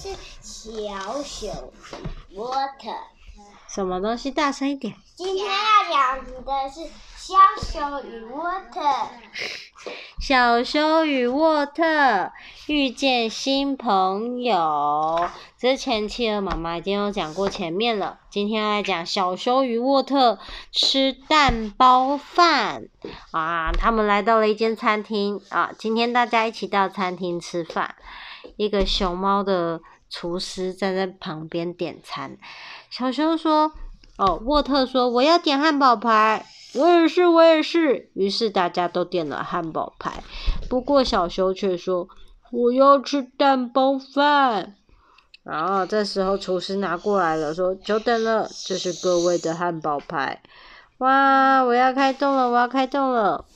[0.00, 0.08] 是
[0.40, 1.72] 小熊
[2.34, 2.90] 沃特。
[3.68, 4.30] 什么东西？
[4.30, 4.94] 大声一点。
[5.14, 6.80] 今天要讲的是
[7.18, 8.80] 小熊与沃特。
[10.18, 12.32] 小熊与沃特
[12.66, 15.28] 遇见新朋友。
[15.58, 20.38] 之前企鹅妈妈已经有讲过前面了，今天要来讲小熊与沃特
[20.72, 22.88] 吃蛋包饭
[23.32, 23.70] 啊！
[23.78, 27.96] 他们来到了一间餐厅啊，今天大家一起到餐厅吃饭。
[28.56, 32.38] 一个熊猫的厨师站在旁边点餐。
[32.90, 33.72] 小熊说
[34.18, 40.22] ：“哦，沃特说我要点汉堡排，我也是，我也是。”于是大家都点了汉堡排。
[40.68, 42.08] 不过小熊却说
[42.52, 44.76] ：“我要吃蛋包饭。”
[45.42, 50.42] 然后这时候厨师拿过来了，说：“久等了，这是各位的汉堡排。”
[50.98, 53.46] 哇，我要开动了，我要开动了。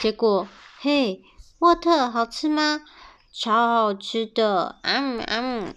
[0.00, 0.46] 结果，
[0.78, 1.22] 嘿，
[1.58, 2.82] 沃特，好吃吗？
[3.32, 5.74] 超好吃的，嗯嗯。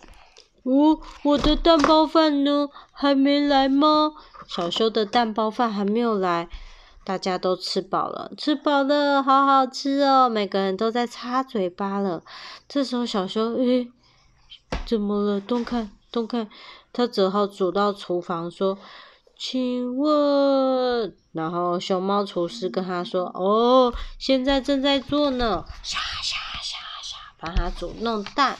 [0.64, 2.70] 哦，我的蛋包饭呢？
[2.92, 4.14] 还没来吗？
[4.48, 6.48] 小修的蛋包饭还没有来，
[7.04, 10.30] 大家都吃饱了，吃饱了，好好吃哦！
[10.30, 12.24] 每个人都在擦嘴巴了。
[12.70, 13.92] 这时候小修，诶，
[14.86, 15.42] 怎么了？
[15.42, 16.50] 东看东看，
[16.94, 18.78] 他只好走到厨房说
[19.38, 26.53] ：“请问？”然后熊猫厨师跟他说：“哦，现在正在做呢，沙沙沙沙，
[27.44, 28.58] 把它煮弄蛋。”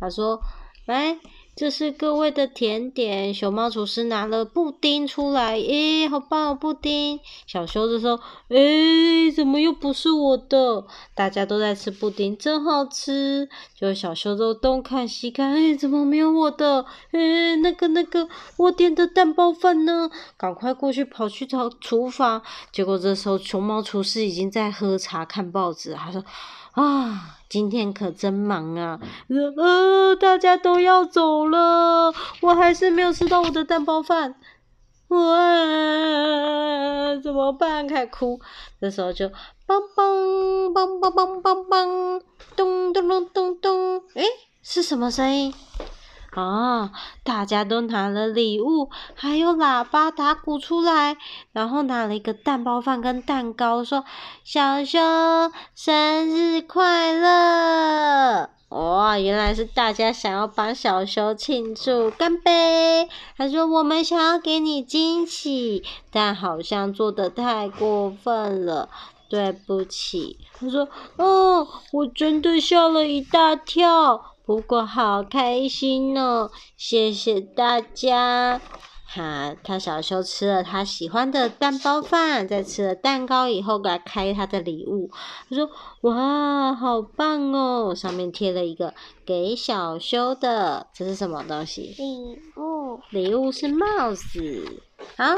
[0.00, 0.40] 他说。
[0.86, 1.18] 来，
[1.56, 3.32] 这是各位的甜点。
[3.32, 7.18] 熊猫厨师拿了布丁出来，诶，好棒，布丁！
[7.46, 10.86] 小熊就说，诶，怎么又不是我的？
[11.14, 13.46] 大家都在吃布丁，真好吃。
[13.78, 16.86] 就小修都东看西看，诶，怎么没有我的？
[17.10, 20.10] 诶，那个那个，我点的蛋包饭呢？
[20.38, 22.40] 赶快过去跑去找厨房。
[22.72, 25.92] 结果这时候，熊猫厨师已经在喝茶看报纸。
[25.92, 26.24] 他说。
[26.72, 28.98] 啊，今天可真忙啊！
[29.28, 34.34] 呃，大家都要走了，我还是没有吃到我的蛋包饭，
[35.14, 37.86] 哇，怎么办？
[37.86, 38.40] 开哭。
[38.80, 39.32] 这时候就梆
[39.94, 42.20] 梆梆梆梆梆梆，
[42.56, 44.24] 咚咚咚咚咚，诶，
[44.62, 45.54] 是什么声音？
[46.34, 46.90] 啊！
[47.22, 51.16] 大家都拿了礼物，还有喇叭打鼓出来，
[51.52, 54.04] 然后拿了一个蛋包饭跟蛋糕，说
[54.44, 55.00] ：“小熊
[55.74, 63.08] 生日快乐！”哇，原来是大家想要帮小熊庆祝，干杯！
[63.36, 68.88] 他说：“我们想要给你惊喜，但好像做得太过分了，
[69.28, 78.60] 对不起。”他说：“哦，我真的吓了一大跳。”不过好开心哦，谢谢大家。
[79.06, 85.08] 哈，他小时候吃了他喜欢的蛋包饭，在吃了蛋糕以后，给他开他的礼物。
[85.48, 85.70] 他说
[86.02, 88.92] ：“哇，好棒哦！”上面贴了一个
[89.24, 91.94] 给小修的，这是什么东西？
[91.96, 93.00] 礼物。
[93.10, 94.82] 礼物是帽子。
[95.16, 95.36] 好，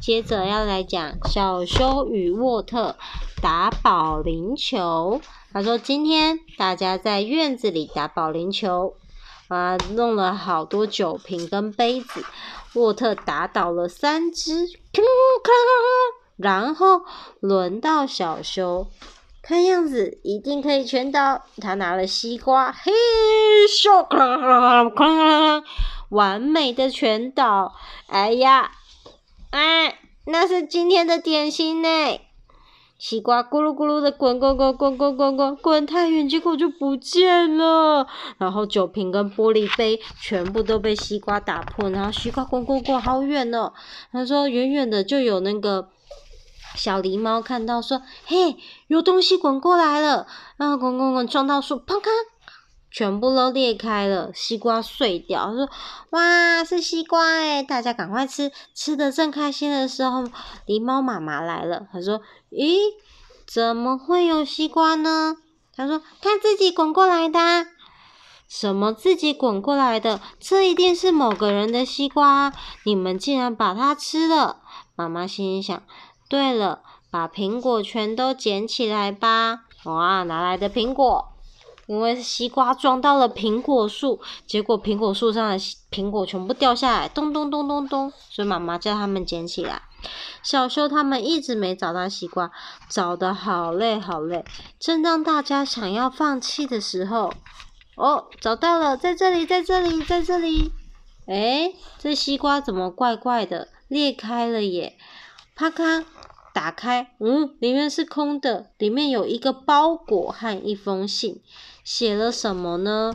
[0.00, 2.96] 接着要来讲小修与沃特
[3.42, 5.20] 打保龄球。
[5.56, 8.92] 他说：“今天大家在院子里打保龄球，
[9.48, 12.22] 啊，弄了好多酒瓶跟杯子。”
[12.76, 14.68] 沃特打倒了三只，
[16.36, 17.00] 然后
[17.40, 18.88] 轮到小修，
[19.40, 21.46] 看样子一定可以全倒。
[21.62, 22.92] 他拿了西瓜，嘿
[23.66, 24.06] 咻，
[26.10, 27.74] 完美的全倒。
[28.08, 28.72] 哎呀，
[29.52, 32.20] 哎，那是今天的点心呢。
[32.98, 38.06] 西瓜咕噜咕噜的滚滚滚滚滚滚滚滚太远，结果就不见了。
[38.38, 43.74] 然后酒瓶跟玻璃杯全部都被西瓜打破，然后西瓜滚滚滚好远哦。
[44.12, 45.88] 他说远远的就有那个
[46.74, 50.26] 小狸猫看到说，嘿，有东西滚过来了。
[50.56, 52.08] 然后滚滚滚撞到树，砰砰，
[52.96, 55.48] 全部都裂开了，西瓜碎掉。
[55.48, 55.68] 他说
[56.12, 60.24] 哇，是西瓜诶，大家赶快吃，吃的正开心的时候，
[60.66, 61.86] 狸猫妈妈来了。
[61.92, 62.22] 他说。
[62.50, 62.78] 咦，
[63.46, 65.36] 怎么会有西瓜呢？
[65.74, 67.66] 他说：“看自己滚过来的。”
[68.48, 70.22] 什么自己滚过来的？
[70.40, 72.50] 这一定是某个人的西瓜。
[72.84, 74.62] 你们竟然把它吃了！
[74.94, 75.82] 妈妈心里想：
[76.30, 79.64] 对了，把苹果全都捡起来吧。
[79.84, 81.35] 哇，哪来的苹果？
[81.86, 85.58] 因为西瓜撞到了苹果树，结果苹果树上的
[85.90, 88.12] 苹果全部掉下来，咚咚咚咚咚。
[88.30, 89.82] 所以妈妈叫他们捡起来。
[90.42, 92.50] 小修他们一直没找到西瓜，
[92.88, 94.44] 找得好累好累。
[94.78, 97.32] 正当大家想要放弃的时候，
[97.96, 100.70] 哦，找到了，在这里，在这里，在这里。
[101.26, 103.68] 诶，这西瓜怎么怪怪的？
[103.88, 104.96] 裂开了耶！
[105.54, 106.04] 啪咔，
[106.52, 111.40] 打开，嗯，里面是空的，里面有一个包裹和一封信，
[111.86, 113.14] 写了什么呢？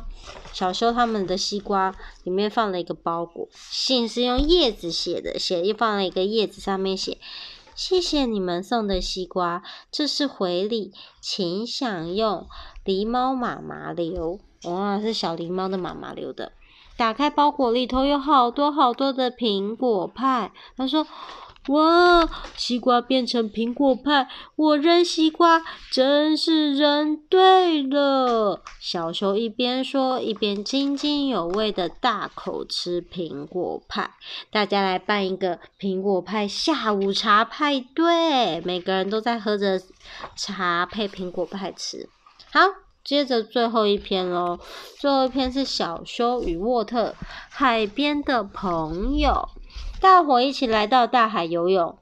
[0.53, 7.17] 小修他们的西瓜里面放了一个包裹，信是用叶子写的，写又放了一个叶子，上面写：
[7.75, 12.47] 谢谢你们送的西瓜，这是回礼，请享用。
[12.85, 16.53] 狸猫妈妈留，哇，是小狸猫的妈妈留的。
[16.95, 21.05] 打开包裹里头有好多好多的苹果派，他说。
[21.67, 22.27] 哇！
[22.57, 25.61] 西瓜变成苹果派，我扔西瓜
[25.91, 28.63] 真是扔对了。
[28.79, 34.09] 小修一边说，一边津津有味的大口吃苹果派。
[34.49, 39.79] 大家来办一个苹果派下午茶派对，每个人都在喝着
[40.35, 42.09] 茶配苹果派吃。
[42.51, 42.59] 好，
[43.03, 44.59] 接着最后一篇喽。
[44.99, 47.15] 最后一篇是小修与沃特
[47.49, 49.47] 海边的朋友。
[50.01, 51.95] 大伙一起来到大海游泳。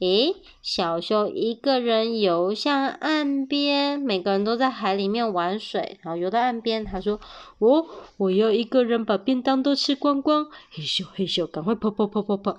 [0.00, 5.98] 诶，小修一个人游向岸边，每个人都在海里面玩水。
[6.02, 7.20] 然后游到岸边，他说
[7.60, 7.86] ：“哦，
[8.16, 12.56] 我要一个人把便当都吃光光。”嘿咻嘿咻，赶快跑跑跑跑跑！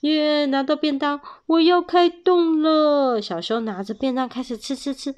[0.00, 3.20] 耶，拿到便当，我要开动了。
[3.20, 5.14] 小修拿着便当开始吃吃吃。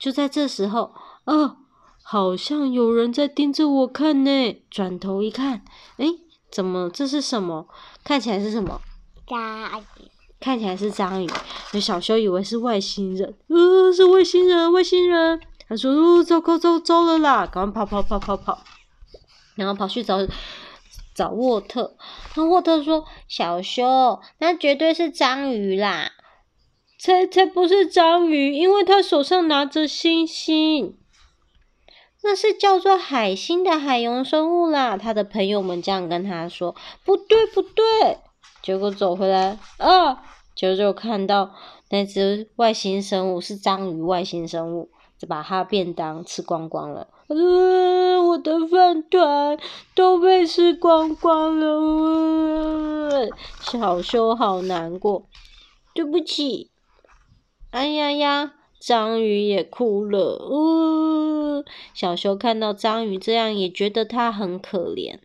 [0.00, 0.92] 就在这时候，
[1.24, 1.58] 啊，
[2.02, 4.56] 好像有人在盯着我看呢。
[4.68, 5.64] 转头一看，
[5.98, 6.18] 诶。
[6.52, 6.90] 怎么？
[6.90, 7.66] 这是什么？
[8.04, 8.80] 看起来是什么？
[9.26, 10.10] 章鱼。
[10.38, 11.30] 看起来是章鱼。
[11.72, 15.40] 那小修以为是外星人，呃，是外星人，外星人。
[15.68, 17.46] 他说：“哦，糟糕，糟糟了啦！
[17.46, 18.62] 赶快跑跑跑跑跑。”
[19.56, 20.18] 然后跑去找
[21.14, 21.96] 找沃特。
[22.34, 26.10] 那沃特说：“小修，那绝对是章鱼啦！”
[26.98, 30.98] 才才不是章鱼，因为他手上拿着星星。
[32.24, 36.74] 那是叫做海星的海洋生物啦，他的朋友们这样跟他说
[37.04, 37.84] ：“不对，不对。”
[38.62, 40.22] 结果走回来啊，
[40.54, 41.50] 就就看到
[41.90, 44.88] 那只外星生物是章鱼外星生物，
[45.18, 47.08] 就把他便当吃光光了。
[47.26, 49.58] 呃，我的饭团
[49.96, 53.28] 都被吃光光了，
[53.60, 55.26] 小修好难过。
[55.92, 56.70] 对不起，
[57.72, 58.52] 哎呀呀。
[58.84, 61.41] 章鱼也哭了，呜！
[61.94, 65.18] 小修看到章鱼这样，也觉得它很可怜。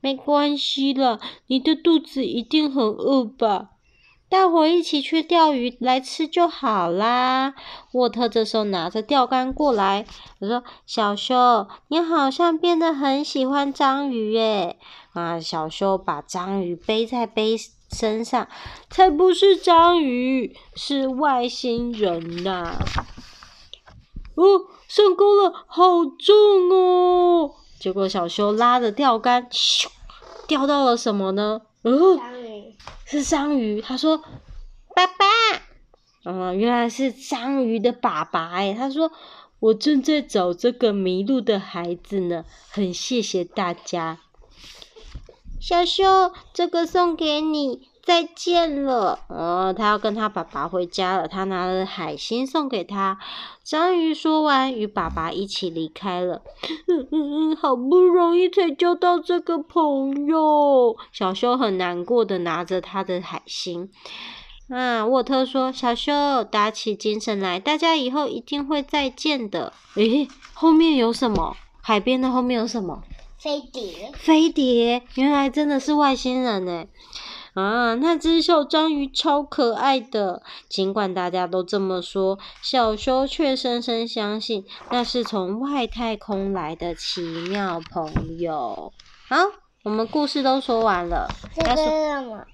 [0.00, 3.70] 没关系了，你的肚子一定很饿吧？
[4.30, 7.54] 大伙一起去钓鱼来吃就好啦。
[7.92, 10.06] 沃特这时候拿着钓竿过来，
[10.38, 14.76] 我说：“小修，你好像变得很喜欢章鱼耶。”
[15.14, 17.56] 啊，小修把章鱼背在背
[17.90, 18.46] 身上，
[18.88, 22.78] 才不是章鱼，是外星人呐、
[24.40, 27.54] 哦，上钩了，好重哦！
[27.78, 29.88] 结果小修拉着钓竿，咻，
[30.48, 31.60] 钓到了什么呢？
[31.82, 33.82] 哦，章鱼，是章鱼。
[33.82, 34.16] 他说
[34.96, 35.26] ：“爸爸，
[36.24, 39.12] 嗯，原来是章鱼的爸爸哎。”他说
[39.60, 44.20] ：“我正在找这个迷路的孩子呢，很谢谢大家。”
[45.60, 49.18] 小修，这个送给你，再见了。
[49.28, 51.28] 哦，他要跟他爸爸回家了。
[51.28, 53.18] 他拿了海星送给他。
[53.62, 56.42] 章鱼说完，与爸爸一起离开了。
[56.88, 63.88] 嗯嗯嗯，好不容易才交到这个朋友，小修很难过的拿着他的海星。
[64.68, 71.56] 啊，沃特说：“小修，打起精神来，大家以后一定会再见的。”诶，后面有什么？
[71.82, 73.02] 海边的后面有什么？
[73.36, 76.84] 飞碟，飞碟，原来真的是外星人呢！
[77.54, 80.42] 啊，那只小章鱼超可爱的。
[80.68, 88.92] 尽管大家都这么说，小修却深深相信那是从外太空来的奇妙朋友。
[89.28, 89.36] 好，
[89.82, 91.28] 我们故事都说完了。
[91.54, 92.44] 这个是什么？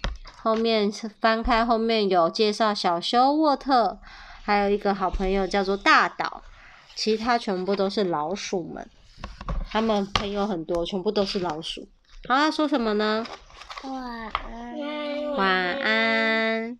[0.42, 3.98] 后面翻开，后面有介绍小修、沃特，
[4.42, 6.42] 还有一个好朋友叫做大岛，
[6.94, 8.88] 其他全部都是老鼠们。
[9.68, 11.88] 他们朋友很多，全部都是老鼠。
[12.28, 13.26] 好，说什么呢？
[13.82, 13.92] 晚
[14.48, 15.36] 安。
[15.36, 16.74] 晚安。